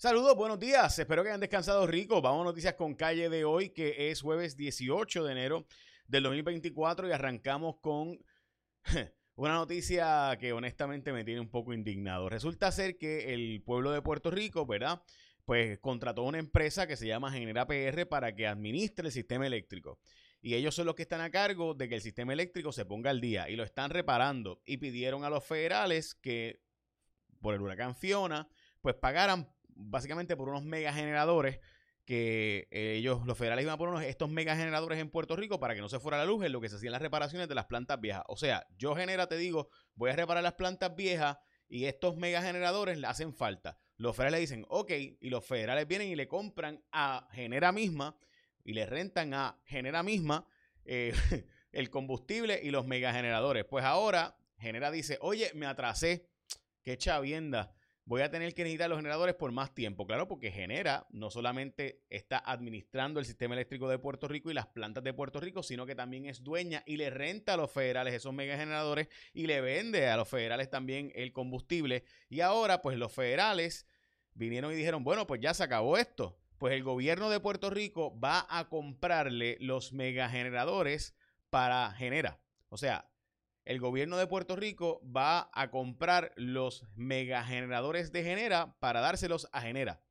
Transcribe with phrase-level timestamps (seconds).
[0.00, 0.96] Saludos, buenos días.
[0.96, 2.22] Espero que hayan descansado rico.
[2.22, 5.66] Vamos a noticias con calle de hoy, que es jueves 18 de enero
[6.06, 8.16] del 2024 y arrancamos con
[9.34, 12.28] una noticia que honestamente me tiene un poco indignado.
[12.28, 15.02] Resulta ser que el pueblo de Puerto Rico, ¿verdad?
[15.44, 19.98] Pues contrató una empresa que se llama Genera PR para que administre el sistema eléctrico.
[20.40, 23.10] Y ellos son los que están a cargo de que el sistema eléctrico se ponga
[23.10, 24.62] al día y lo están reparando.
[24.64, 26.60] Y pidieron a los federales que,
[27.40, 28.48] por el huracán Fiona,
[28.80, 31.60] pues pagaran básicamente por unos megageneradores
[32.04, 35.88] que ellos, los federales, iban a poner estos megageneradores en Puerto Rico para que no
[35.88, 38.22] se fuera la luz en lo que se hacían las reparaciones de las plantas viejas.
[38.28, 41.36] O sea, yo genera, te digo, voy a reparar las plantas viejas
[41.68, 43.78] y estos megageneradores le hacen falta.
[43.98, 48.18] Los federales dicen, ok, y los federales vienen y le compran a Genera misma
[48.64, 50.46] y le rentan a Genera misma
[50.86, 51.12] eh,
[51.72, 53.66] el combustible y los megageneradores.
[53.66, 56.30] Pues ahora Genera dice, oye, me atrasé,
[56.82, 57.74] qué chavienda
[58.08, 60.06] voy a tener que necesitar los generadores por más tiempo.
[60.06, 64.66] Claro, porque Genera no solamente está administrando el sistema eléctrico de Puerto Rico y las
[64.66, 68.14] plantas de Puerto Rico, sino que también es dueña y le renta a los federales
[68.14, 72.02] esos megageneradores y le vende a los federales también el combustible.
[72.30, 73.86] Y ahora, pues los federales
[74.32, 76.38] vinieron y dijeron, bueno, pues ya se acabó esto.
[76.56, 81.14] Pues el gobierno de Puerto Rico va a comprarle los megageneradores
[81.50, 82.40] para Genera.
[82.70, 83.10] O sea,
[83.68, 89.60] el gobierno de Puerto Rico va a comprar los megageneradores de Genera para dárselos a
[89.60, 90.02] Genera.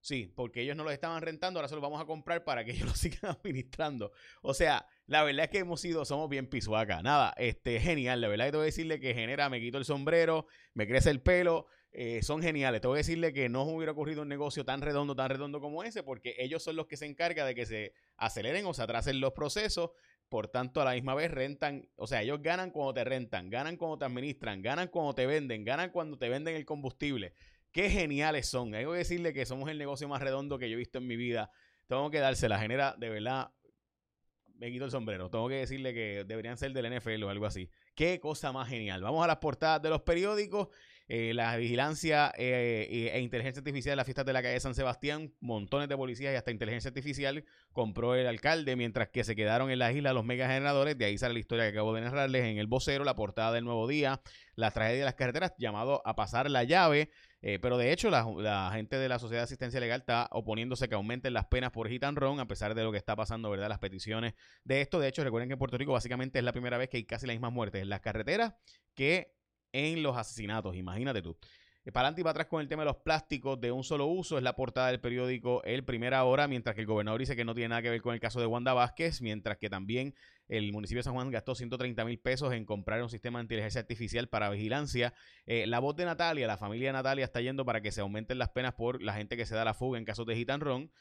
[0.00, 2.70] Sí, porque ellos no los estaban rentando, ahora se los vamos a comprar para que
[2.72, 4.12] ellos los sigan administrando.
[4.40, 7.02] O sea, la verdad es que hemos sido, somos bien acá.
[7.02, 8.22] Nada, este, genial.
[8.22, 11.10] La verdad es que tengo que decirle que genera, me quito el sombrero, me crece
[11.10, 12.80] el pelo, eh, son geniales.
[12.80, 16.02] Tengo que decirle que no hubiera ocurrido un negocio tan redondo, tan redondo como ese,
[16.02, 19.34] porque ellos son los que se encargan de que se aceleren o se atrasen los
[19.34, 19.90] procesos
[20.30, 23.76] por tanto, a la misma vez rentan, o sea, ellos ganan cuando te rentan, ganan
[23.76, 27.34] cuando te administran, ganan cuando te venden, ganan cuando te venden el combustible.
[27.72, 28.72] Qué geniales son.
[28.74, 31.16] Hay que decirle que somos el negocio más redondo que yo he visto en mi
[31.16, 31.50] vida.
[31.88, 33.50] Tengo que dársela, genera de verdad.
[34.54, 35.30] Me quito el sombrero.
[35.30, 37.68] Tengo que decirle que deberían ser del NFL o algo así.
[37.96, 39.02] Qué cosa más genial.
[39.02, 40.68] Vamos a las portadas de los periódicos.
[41.12, 45.34] Eh, la vigilancia eh, e inteligencia artificial de las fiestas de la calle San Sebastián,
[45.40, 49.80] montones de policías y hasta inteligencia artificial compró el alcalde, mientras que se quedaron en
[49.80, 50.96] la isla los megageneradores.
[50.96, 53.64] De ahí sale la historia que acabo de narrarles en el vocero, la portada del
[53.64, 54.20] nuevo día,
[54.54, 57.10] la tragedia de las carreteras, llamado a pasar la llave.
[57.42, 60.94] Eh, pero de hecho, la, gente de la Sociedad de Asistencia Legal está oponiéndose que
[60.94, 63.68] aumenten las penas por hit and run, a pesar de lo que está pasando, ¿verdad?
[63.68, 65.00] Las peticiones de esto.
[65.00, 67.26] De hecho, recuerden que en Puerto Rico básicamente es la primera vez que hay casi
[67.26, 68.54] las mismas muertes en las carreteras
[68.94, 69.39] que
[69.72, 71.36] en los asesinatos, imagínate tú.
[71.84, 74.06] Eh, para adelante y para atrás con el tema de los plásticos de un solo
[74.06, 77.44] uso, es la portada del periódico El Primera Hora, mientras que el gobernador dice que
[77.44, 80.14] no tiene nada que ver con el caso de Wanda Vázquez, mientras que también
[80.48, 83.80] el municipio de San Juan gastó 130 mil pesos en comprar un sistema de inteligencia
[83.80, 85.14] artificial para vigilancia.
[85.46, 88.38] Eh, la voz de Natalia, la familia de Natalia está yendo para que se aumenten
[88.38, 90.62] las penas por la gente que se da la fuga en casos de hit and
[90.62, 90.92] run.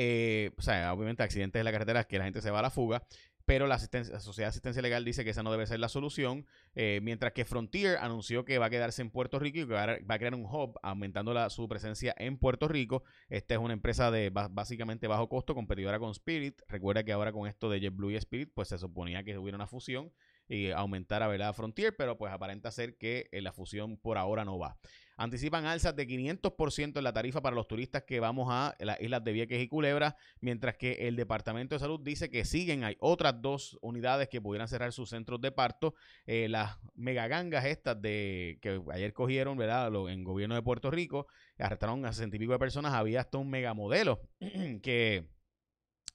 [0.00, 2.70] Eh, o sea, obviamente accidentes en la carretera que la gente se va a la
[2.70, 3.02] fuga
[3.48, 6.44] pero la, Sociedad de Asistencia Legal dice que esa no debe ser la solución,
[6.74, 9.84] eh, mientras que Frontier anunció que va a quedarse en Puerto Rico y que va
[9.84, 13.04] a, crear un hub aumentando su presencia en Puerto Rico.
[13.30, 16.60] Esta es una empresa de básicamente bajo costo, competidora con Spirit.
[16.68, 19.66] Recuerda que ahora con esto de JetBlue y Spirit, pues se suponía que hubiera una
[19.66, 20.12] fusión
[20.48, 21.54] y aumentar a ¿verdad?
[21.54, 24.78] Frontier, pero pues aparenta ser que eh, la fusión por ahora no va.
[25.20, 29.24] Anticipan alzas de 500% en la tarifa para los turistas que vamos a las islas
[29.24, 33.42] de Vieques y Culebra, mientras que el Departamento de Salud dice que siguen, hay otras
[33.42, 35.96] dos unidades que pudieran cerrar sus centros de parto.
[36.24, 39.90] Eh, las megagangas estas de que ayer cogieron, ¿verdad?
[40.08, 41.26] en gobierno de Puerto Rico,
[41.58, 44.20] arrestaron a 60 y pico de personas, había hasta un megamodelo
[44.82, 45.26] que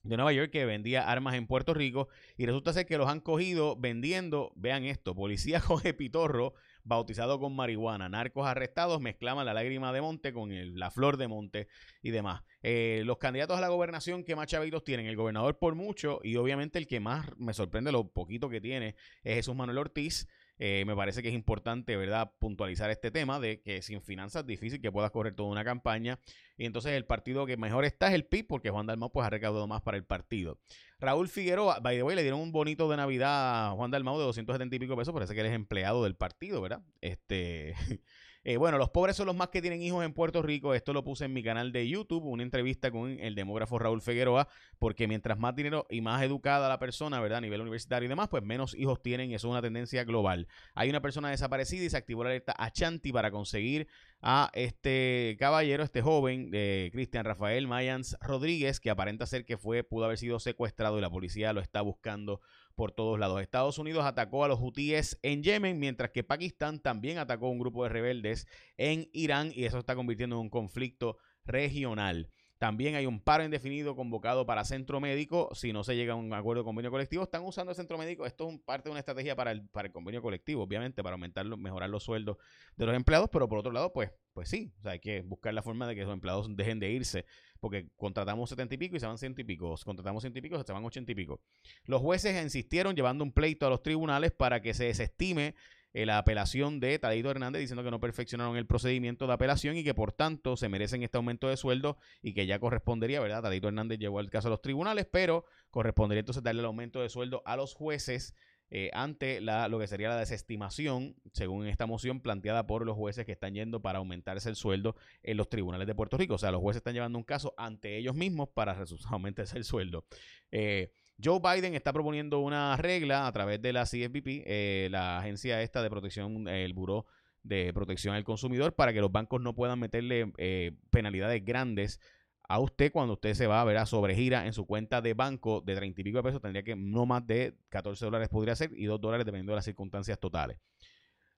[0.04, 3.20] de Nueva York que vendía armas en Puerto Rico y resulta ser que los han
[3.20, 6.54] cogido vendiendo, vean esto, policía con epitorro
[6.84, 11.68] bautizado con marihuana, narcos arrestados mezclaban la lágrima de monte con la flor de monte
[12.02, 12.42] y demás.
[12.62, 16.36] Eh, los candidatos a la gobernación que más chavitos tienen, el gobernador por mucho y
[16.36, 20.28] obviamente el que más me sorprende lo poquito que tiene es Jesús Manuel Ortiz.
[20.58, 24.46] Eh, me parece que es importante, ¿verdad?, puntualizar este tema de que sin finanzas es
[24.46, 26.18] difícil que puedas correr toda una campaña.
[26.56, 29.30] Y entonces el partido que mejor está es el PIB, porque Juan Dalmau pues, ha
[29.30, 30.58] recaudado más para el partido.
[31.00, 34.24] Raúl Figueroa, by the way, le dieron un bonito de Navidad a Juan Dalmau de
[34.24, 36.82] 270 y pico pesos, parece que él es empleado del partido, ¿verdad?
[37.00, 37.74] Este.
[38.46, 40.74] Eh, bueno, los pobres son los más que tienen hijos en Puerto Rico.
[40.74, 44.48] Esto lo puse en mi canal de YouTube, una entrevista con el demógrafo Raúl Figueroa,
[44.78, 47.38] porque mientras más dinero y más educada la persona, ¿verdad?
[47.38, 50.46] A nivel universitario y demás, pues menos hijos tienen y eso es una tendencia global.
[50.74, 53.88] Hay una persona desaparecida y se activó la alerta a Chanti para conseguir
[54.26, 59.84] a este caballero, este joven, de Cristian Rafael Mayans Rodríguez, que aparenta ser que fue,
[59.84, 62.40] pudo haber sido secuestrado y la policía lo está buscando
[62.74, 63.42] por todos lados.
[63.42, 67.58] Estados Unidos atacó a los hutíes en Yemen, mientras que Pakistán también atacó a un
[67.58, 68.46] grupo de rebeldes
[68.78, 72.30] en Irán y eso está convirtiendo en un conflicto regional.
[72.58, 75.50] También hay un paro indefinido convocado para centro médico.
[75.54, 78.24] Si no se llega a un acuerdo de convenio colectivo, están usando el centro médico.
[78.26, 81.44] Esto es parte de una estrategia para el, para el convenio colectivo, obviamente, para aumentar,
[81.56, 82.38] mejorar los sueldos
[82.76, 83.28] de los empleados.
[83.30, 85.94] Pero por otro lado, pues, pues sí, o sea, hay que buscar la forma de
[85.94, 87.26] que los empleados dejen de irse.
[87.60, 89.74] Porque contratamos setenta y pico y se van ciento y pico.
[89.84, 91.40] Contratamos ciento y pico y se van ochenta y pico.
[91.84, 95.54] Los jueces insistieron llevando un pleito a los tribunales para que se desestime
[95.94, 99.84] eh, la apelación de Tadito Hernández diciendo que no perfeccionaron el procedimiento de apelación y
[99.84, 103.42] que por tanto se merecen este aumento de sueldo y que ya correspondería, ¿verdad?
[103.42, 107.08] Tadito Hernández llevó el caso a los tribunales, pero correspondería entonces darle el aumento de
[107.08, 108.34] sueldo a los jueces.
[108.70, 113.24] Eh, ante la, lo que sería la desestimación, según esta moción planteada por los jueces
[113.24, 116.34] que están yendo para aumentarse el sueldo en los tribunales de Puerto Rico.
[116.34, 118.76] O sea, los jueces están llevando un caso ante ellos mismos para
[119.12, 120.06] aumentarse el sueldo.
[120.50, 125.62] Eh, Joe Biden está proponiendo una regla a través de la CFPP, eh, la agencia
[125.62, 127.06] esta de protección, el Buró
[127.42, 132.00] de Protección al Consumidor, para que los bancos no puedan meterle eh, penalidades grandes
[132.46, 135.62] a usted cuando usted se va a ver a sobregira en su cuenta de banco
[135.62, 138.70] de 30 y pico de pesos, tendría que no más de 14 dólares podría ser
[138.74, 140.58] y 2 dólares dependiendo de las circunstancias totales.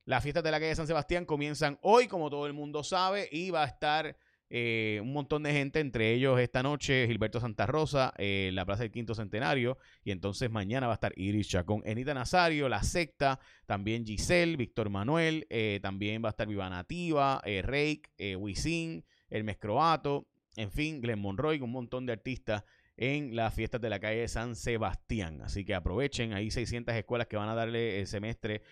[0.05, 3.28] Las fiestas de la calle de San Sebastián comienzan hoy, como todo el mundo sabe,
[3.31, 4.17] y va a estar
[4.49, 8.85] eh, un montón de gente, entre ellos esta noche Gilberto Santa Rosa, eh, la Plaza
[8.85, 13.41] del Quinto Centenario, y entonces mañana va a estar Iris Chacón, Enita Nazario, La Secta,
[13.67, 20.29] también Giselle, Víctor Manuel, eh, también va a estar Viva Nativa, Reik, Wisin, Hermes Croato,
[20.57, 22.63] en fin, Glenn Monroy, un montón de artistas
[22.97, 25.43] en las fiestas de la calle San Sebastián.
[25.43, 28.63] Así que aprovechen, hay 600 escuelas que van a darle el semestre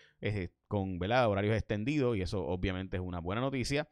[0.67, 3.87] con horarios extendidos y eso obviamente es una buena noticia.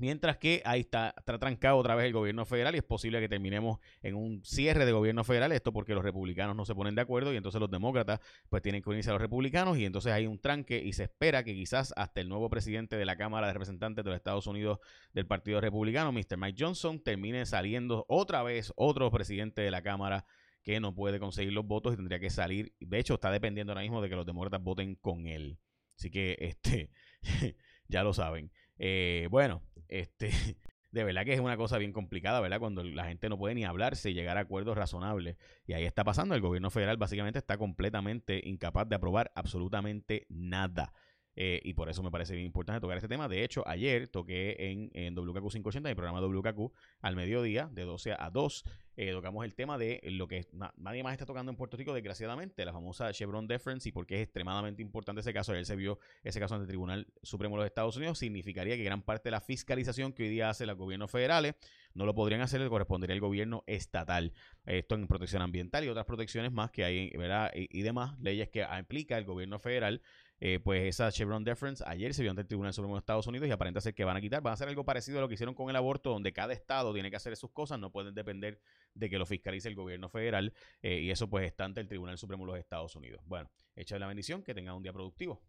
[0.00, 3.28] Mientras que ahí está, está trancado otra vez el gobierno federal y es posible que
[3.28, 7.02] terminemos en un cierre de gobierno federal, esto porque los republicanos no se ponen de
[7.02, 8.18] acuerdo y entonces los demócratas
[8.48, 11.44] pues tienen que unirse a los republicanos y entonces hay un tranque y se espera
[11.44, 14.78] que quizás hasta el nuevo presidente de la Cámara de Representantes de los Estados Unidos
[15.12, 16.38] del Partido Republicano, Mr.
[16.38, 20.24] Mike Johnson, termine saliendo otra vez otro presidente de la Cámara
[20.62, 22.74] que no puede conseguir los votos y tendría que salir.
[22.80, 25.58] De hecho, está dependiendo ahora mismo de que los demócratas voten con él.
[25.94, 26.90] Así que este
[27.88, 28.50] ya lo saben.
[28.82, 30.30] Eh, bueno, este,
[30.92, 32.58] de verdad que es una cosa bien complicada, ¿verdad?
[32.58, 35.36] Cuando la gente no puede ni hablarse y llegar a acuerdos razonables.
[35.66, 40.92] Y ahí está pasando, el gobierno federal básicamente está completamente incapaz de aprobar absolutamente nada.
[41.36, 43.28] Eh, y por eso me parece bien importante tocar este tema.
[43.28, 48.14] De hecho, ayer toqué en, en WKQ 580, el programa WKQ, al mediodía, de 12
[48.18, 48.64] a 2.
[48.96, 50.46] Eh, tocamos el tema de lo que
[50.76, 54.16] nadie más está tocando en Puerto Rico, desgraciadamente, la famosa Chevron Deference y por qué
[54.16, 55.52] es extremadamente importante ese caso.
[55.52, 58.18] Ayer se vio ese caso ante el Tribunal Supremo de los Estados Unidos.
[58.18, 61.54] Significaría que gran parte de la fiscalización que hoy día hace los gobiernos federales
[61.94, 64.32] no lo podrían hacer, le correspondería al gobierno estatal.
[64.66, 67.50] Esto en protección ambiental y otras protecciones más que hay, ¿verdad?
[67.54, 70.02] Y, y demás leyes que aplica el gobierno federal
[70.40, 73.46] eh, pues esa Chevron Deference ayer se vio ante el Tribunal Supremo de Estados Unidos
[73.48, 75.34] y aparenta ser que van a quitar, van a hacer algo parecido a lo que
[75.34, 78.60] hicieron con el aborto, donde cada estado tiene que hacer sus cosas, no pueden depender
[78.94, 80.52] de que lo fiscalice el gobierno federal
[80.82, 83.22] eh, y eso pues está ante el Tribunal Supremo de los Estados Unidos.
[83.26, 85.42] Bueno, hecha la bendición, que tengan un día productivo.